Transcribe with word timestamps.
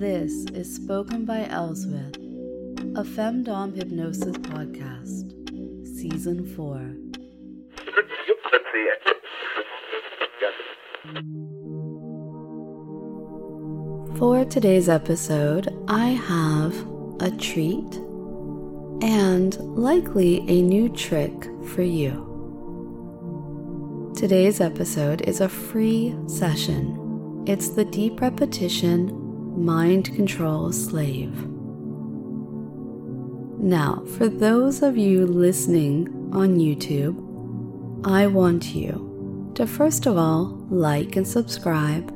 This 0.00 0.46
is 0.54 0.74
Spoken 0.74 1.26
by 1.26 1.44
Elswyth, 1.50 2.16
a 2.96 3.04
Femdom 3.04 3.76
Hypnosis 3.76 4.34
podcast, 4.38 5.34
Season 5.84 6.46
4. 6.56 6.94
For 14.16 14.46
today's 14.46 14.88
episode, 14.88 15.68
I 15.86 16.06
have 16.06 16.74
a 17.20 17.30
treat 17.32 17.94
and 19.02 19.54
likely 19.76 20.38
a 20.48 20.62
new 20.62 20.88
trick 20.88 21.44
for 21.66 21.82
you. 21.82 22.26
Today's 24.16 24.62
episode 24.62 25.20
is 25.28 25.42
a 25.42 25.48
free 25.50 26.16
session. 26.26 27.44
It's 27.46 27.68
the 27.68 27.84
Deep 27.84 28.22
Repetition 28.22 29.29
Mind 29.60 30.06
Control 30.14 30.72
Slave. 30.72 31.46
Now, 33.58 34.02
for 34.16 34.26
those 34.26 34.82
of 34.82 34.96
you 34.96 35.26
listening 35.26 36.08
on 36.32 36.56
YouTube, 36.56 37.14
I 38.06 38.26
want 38.26 38.74
you 38.74 39.52
to 39.56 39.66
first 39.66 40.06
of 40.06 40.16
all 40.16 40.66
like 40.70 41.16
and 41.16 41.28
subscribe, 41.28 42.08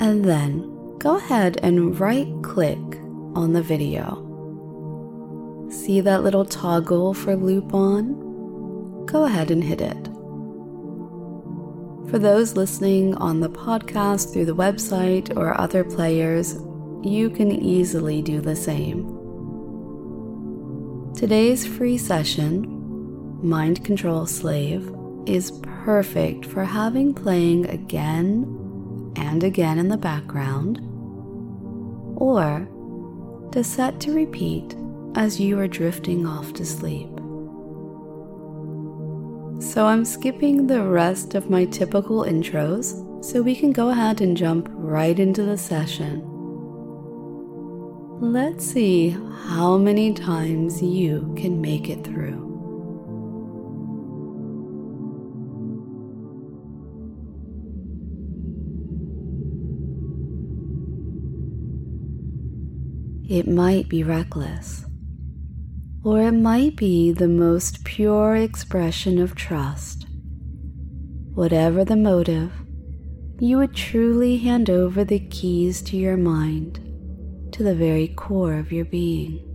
and 0.00 0.24
then 0.24 0.96
go 0.96 1.16
ahead 1.18 1.60
and 1.62 2.00
right 2.00 2.32
click 2.42 2.78
on 3.34 3.52
the 3.52 3.62
video. 3.62 4.16
See 5.70 6.00
that 6.00 6.22
little 6.22 6.46
toggle 6.46 7.12
for 7.12 7.36
loop 7.36 7.74
on? 7.74 9.04
Go 9.04 9.24
ahead 9.24 9.50
and 9.50 9.62
hit 9.62 9.82
it. 9.82 10.08
For 12.10 12.18
those 12.18 12.56
listening 12.56 13.14
on 13.14 13.40
the 13.40 13.48
podcast 13.48 14.32
through 14.32 14.44
the 14.44 14.54
website 14.54 15.36
or 15.36 15.58
other 15.58 15.82
players, 15.82 16.56
you 17.02 17.30
can 17.30 17.50
easily 17.50 18.20
do 18.22 18.40
the 18.40 18.56
same. 18.56 19.18
Today's 21.16 21.66
free 21.66 21.98
session, 21.98 22.66
Mind 23.42 23.84
Control 23.84 24.26
Slave, 24.26 24.92
is 25.26 25.60
perfect 25.62 26.46
for 26.46 26.64
having 26.64 27.14
playing 27.14 27.66
again 27.70 29.12
and 29.16 29.44
again 29.44 29.78
in 29.78 29.88
the 29.88 29.96
background, 29.96 30.78
or 32.16 32.68
to 33.52 33.62
set 33.62 34.00
to 34.00 34.14
repeat 34.14 34.74
as 35.14 35.38
you 35.38 35.58
are 35.58 35.68
drifting 35.68 36.26
off 36.26 36.52
to 36.54 36.64
sleep. 36.64 37.11
So 39.62 39.86
I'm 39.86 40.04
skipping 40.04 40.66
the 40.66 40.82
rest 40.82 41.36
of 41.36 41.48
my 41.48 41.64
typical 41.64 42.24
intros 42.24 43.24
so 43.24 43.40
we 43.40 43.54
can 43.54 43.70
go 43.70 43.90
ahead 43.90 44.20
and 44.20 44.36
jump 44.36 44.68
right 44.72 45.16
into 45.16 45.44
the 45.44 45.56
session. 45.56 46.20
Let's 48.20 48.64
see 48.64 49.10
how 49.46 49.78
many 49.78 50.14
times 50.14 50.82
you 50.82 51.32
can 51.38 51.60
make 51.60 51.88
it 51.88 52.02
through. 52.04 52.50
It 63.28 63.46
might 63.46 63.88
be 63.88 64.02
reckless 64.02 64.84
or 66.04 66.20
it 66.20 66.32
might 66.32 66.76
be 66.76 67.12
the 67.12 67.28
most 67.28 67.84
pure 67.84 68.34
expression 68.34 69.18
of 69.18 69.34
trust. 69.34 70.06
Whatever 71.34 71.84
the 71.84 71.96
motive, 71.96 72.52
you 73.38 73.58
would 73.58 73.74
truly 73.74 74.38
hand 74.38 74.68
over 74.68 75.04
the 75.04 75.20
keys 75.20 75.80
to 75.82 75.96
your 75.96 76.16
mind, 76.16 76.80
to 77.52 77.62
the 77.62 77.74
very 77.74 78.08
core 78.08 78.54
of 78.54 78.72
your 78.72 78.84
being. 78.84 79.48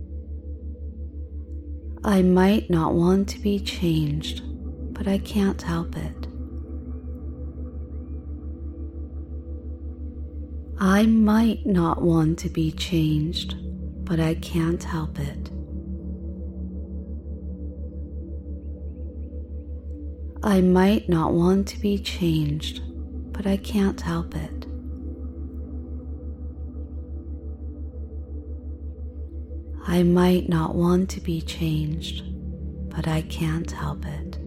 I 2.04 2.22
might 2.22 2.70
not 2.70 2.94
want 2.94 3.28
to 3.30 3.38
be 3.38 3.58
changed, 3.58 4.42
but 4.94 5.06
I 5.06 5.18
can't 5.18 5.60
help 5.60 5.96
it. 5.96 6.26
I 10.80 11.06
might 11.06 11.66
not 11.66 12.02
want 12.02 12.38
to 12.40 12.48
be 12.48 12.70
changed, 12.72 13.56
but 14.04 14.20
I 14.20 14.34
can't 14.34 14.82
help 14.82 15.18
it. 15.18 15.50
I 20.42 20.60
might 20.60 21.08
not 21.08 21.32
want 21.32 21.66
to 21.68 21.80
be 21.80 21.98
changed, 21.98 22.80
but 23.32 23.46
I 23.46 23.56
can't 23.56 24.00
help 24.00 24.36
it. 24.36 24.66
I 29.84 30.04
might 30.04 30.48
not 30.48 30.76
want 30.76 31.10
to 31.10 31.20
be 31.20 31.40
changed, 31.40 32.22
but 32.88 33.08
I 33.08 33.22
can't 33.22 33.70
help 33.70 34.04
it. 34.06 34.38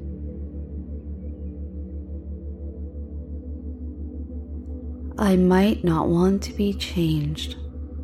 I 5.17 5.35
might 5.35 5.83
not 5.83 6.07
want 6.07 6.41
to 6.43 6.53
be 6.53 6.73
changed, 6.73 7.57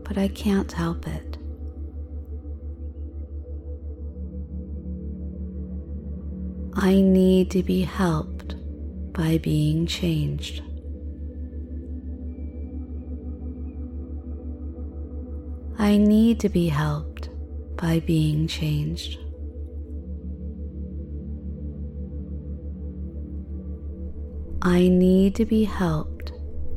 but 0.03 0.17
I 0.17 0.27
can't 0.27 0.71
help 0.71 1.07
it. 1.07 1.36
I 6.79 7.01
need 7.01 7.49
to 7.51 7.63
be 7.63 7.81
helped 7.81 8.55
by 9.11 9.39
being 9.39 9.87
changed. 9.87 10.61
I 15.79 15.97
need 15.97 16.39
to 16.41 16.49
be 16.49 16.67
helped 16.67 17.29
by 17.77 17.99
being 18.01 18.47
changed. 18.47 19.17
I 24.61 24.87
need 24.87 25.33
to 25.33 25.45
be 25.45 25.63
helped 25.63 26.31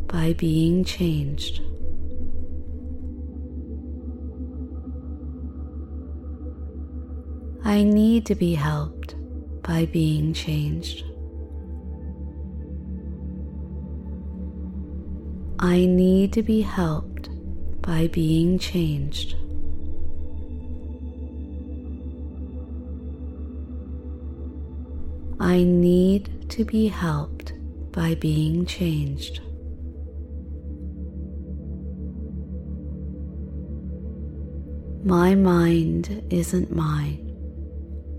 by 0.06 0.32
being 0.32 0.82
changed. 0.82 1.60
I 7.62 7.82
need 7.82 8.24
to 8.24 8.34
be 8.34 8.54
helped 8.54 9.19
by 9.70 9.86
being 9.86 10.34
changed. 10.34 11.04
I 15.60 15.86
need 15.86 16.32
to 16.32 16.42
be 16.42 16.60
helped 16.60 17.28
by 17.80 18.08
being 18.08 18.58
changed. 18.58 19.36
I 25.38 25.62
need 25.62 26.50
to 26.50 26.64
be 26.64 26.88
helped 26.88 27.52
by 27.92 28.16
being 28.16 28.66
changed. 28.66 29.40
My 35.04 35.36
mind 35.36 36.24
isn't 36.28 36.74
mine. 36.74 37.29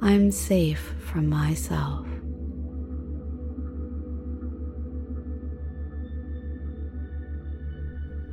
I'm 0.03 0.31
safe 0.31 0.95
from 1.05 1.29
myself. 1.29 2.07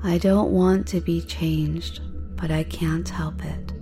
I 0.03 0.17
don't 0.17 0.51
want 0.51 0.87
to 0.89 1.01
be 1.03 1.21
changed, 1.21 2.01
but 2.37 2.51
I 2.51 2.65
can't 2.65 3.07
help 3.07 3.45
it. 3.45 3.73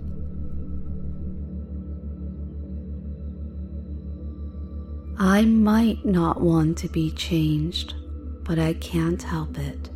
I 5.17 5.45
might 5.45 6.05
not 6.05 6.41
want 6.41 6.77
to 6.79 6.89
be 6.89 7.11
changed, 7.11 7.93
but 8.43 8.59
I 8.59 8.73
can't 8.73 9.23
help 9.23 9.57
it. 9.57 9.89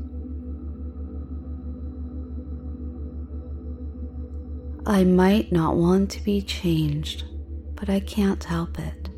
I 4.86 5.04
might 5.04 5.52
not 5.52 5.76
want 5.76 6.10
to 6.12 6.24
be 6.24 6.42
changed, 6.42 7.26
but 7.82 7.90
I 7.90 8.00
can't 8.00 8.44
help 8.44 8.78
it. 8.78 9.10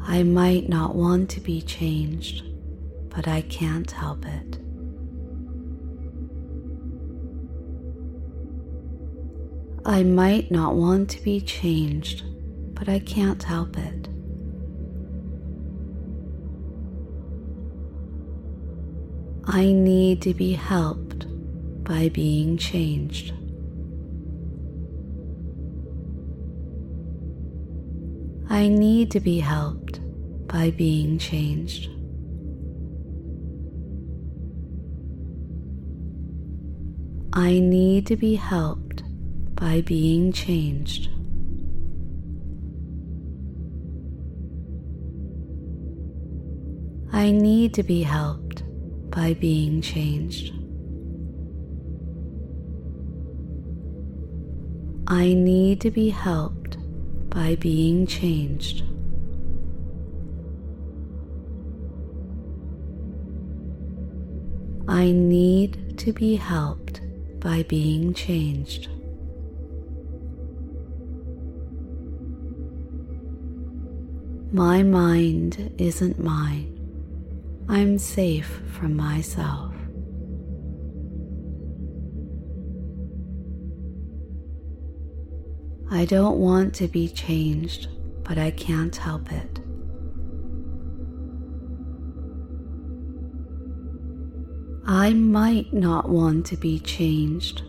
I 0.00 0.22
might 0.22 0.68
not 0.68 0.94
want 0.94 1.28
to 1.30 1.40
be 1.40 1.60
changed, 1.62 2.44
but 3.08 3.26
I 3.26 3.40
can't 3.40 3.90
help 3.90 4.24
it. 4.24 4.60
I 9.84 10.04
might 10.04 10.52
not 10.52 10.76
want 10.76 11.10
to 11.10 11.22
be 11.24 11.40
changed, 11.40 12.22
but 12.76 12.88
I 12.88 13.00
can't 13.00 13.42
help 13.42 13.76
it. 13.76 14.08
I 19.46 19.72
need 19.72 20.22
to 20.22 20.32
be 20.32 20.52
helped 20.52 21.26
by 21.82 22.08
being 22.10 22.56
changed. 22.56 23.32
I 28.50 28.68
need 28.68 29.10
to 29.12 29.20
be 29.20 29.40
helped 29.40 30.00
by 30.48 30.70
being 30.70 31.18
changed. 31.18 31.90
I 37.34 37.60
need 37.60 38.06
to 38.06 38.16
be 38.16 38.34
helped 38.34 39.02
by 39.54 39.82
being 39.82 40.32
changed. 40.32 41.08
I 47.12 47.30
need 47.30 47.74
to 47.74 47.82
be 47.82 48.02
helped 48.02 48.62
by 49.10 49.34
being 49.34 49.82
changed. 49.82 50.52
I 55.06 55.32
need 55.32 55.80
to 55.82 55.90
be 55.90 56.10
helped 56.10 56.67
by 57.30 57.56
being 57.56 58.06
changed. 58.06 58.82
I 64.88 65.12
need 65.12 65.98
to 65.98 66.12
be 66.12 66.36
helped 66.36 67.00
by 67.40 67.62
being 67.64 68.14
changed. 68.14 68.88
My 74.50 74.82
mind 74.82 75.74
isn't 75.76 76.18
mine. 76.18 76.74
I'm 77.68 77.98
safe 77.98 78.62
from 78.72 78.96
myself. 78.96 79.67
I 85.90 86.04
don't 86.04 86.38
want 86.38 86.74
to 86.76 86.88
be 86.88 87.08
changed, 87.08 87.88
but 88.22 88.36
I 88.36 88.50
can't 88.50 88.94
help 88.94 89.32
it. 89.32 89.60
I 94.86 95.14
might 95.14 95.72
not 95.72 96.08
want 96.10 96.44
to 96.46 96.56
be 96.56 96.78
changed, 96.78 97.62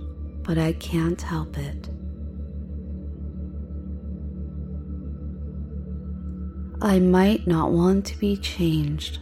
but 0.43 0.57
I 0.57 0.73
can't 0.73 1.21
help 1.21 1.57
it. 1.57 1.89
I 6.81 6.99
might 6.99 7.45
not 7.45 7.71
want 7.71 8.05
to 8.05 8.17
be 8.17 8.35
changed, 8.35 9.19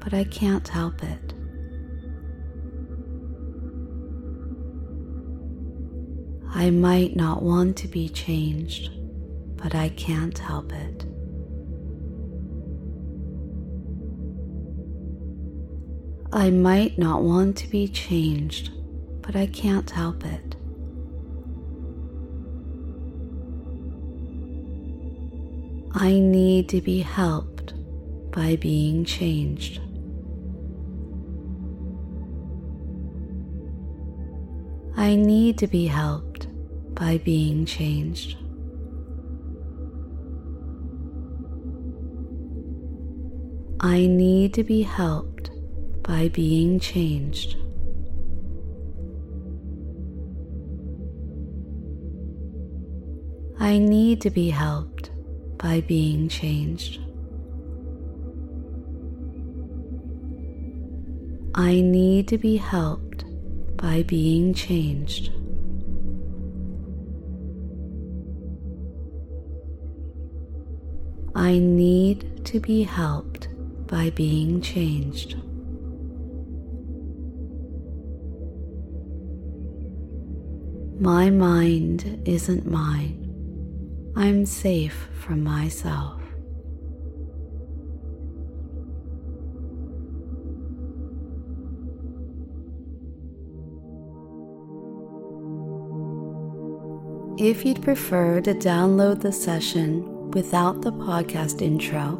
but 0.00 0.14
I 0.14 0.24
can't 0.24 0.68
help 0.68 1.02
it. 1.02 1.34
I 6.50 6.70
might 6.70 7.14
not 7.14 7.42
want 7.42 7.76
to 7.78 7.88
be 7.88 8.08
changed, 8.08 8.90
but 9.56 9.74
I 9.74 9.90
can't 9.90 10.36
help 10.38 10.72
it. 10.72 11.04
I 16.32 16.50
might 16.50 16.98
not 16.98 17.22
want 17.22 17.56
to 17.58 17.68
be 17.68 17.88
changed, 17.88 18.70
but 19.22 19.36
I 19.36 19.46
can't 19.46 19.90
help 19.90 20.24
it. 20.24 20.56
I 25.94 26.12
need 26.18 26.68
to 26.70 26.80
be 26.80 27.00
helped 27.00 27.74
by 28.30 28.56
being 28.56 29.04
changed. 29.04 29.80
I 35.00 35.14
need 35.14 35.58
to 35.58 35.68
be 35.68 35.86
helped 35.86 36.48
by 36.96 37.18
being 37.18 37.64
changed. 37.64 38.36
I 43.78 44.06
need 44.06 44.54
to 44.54 44.64
be 44.64 44.82
helped 44.82 45.52
by 46.02 46.30
being 46.30 46.80
changed. 46.80 47.54
I 53.60 53.78
need 53.78 54.20
to 54.22 54.30
be 54.30 54.50
helped 54.50 55.12
by 55.58 55.80
being 55.82 56.28
changed. 56.28 56.98
I 61.54 61.80
need 61.82 62.26
to 62.26 62.36
be 62.36 62.56
helped 62.56 63.27
by 63.78 64.02
being 64.02 64.52
changed. 64.52 65.30
I 71.34 71.58
need 71.58 72.44
to 72.46 72.58
be 72.58 72.82
helped 72.82 73.48
by 73.86 74.10
being 74.10 74.60
changed. 74.60 75.36
My 81.00 81.30
mind 81.30 82.22
isn't 82.24 82.68
mine. 82.68 84.12
I'm 84.16 84.44
safe 84.44 85.08
from 85.12 85.44
myself. 85.44 86.17
If 97.38 97.64
you'd 97.64 97.82
prefer 97.82 98.40
to 98.40 98.52
download 98.52 99.20
the 99.20 99.30
session 99.30 100.32
without 100.32 100.82
the 100.82 100.90
podcast 100.90 101.62
intro, 101.62 102.18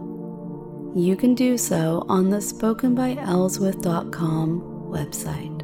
you 0.94 1.16
can 1.16 1.34
do 1.34 1.58
so 1.58 2.06
on 2.08 2.30
the 2.30 2.36
spokenbyelswyth.com 2.36 4.60
website. 4.92 5.57